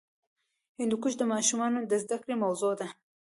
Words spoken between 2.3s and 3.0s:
موضوع ده.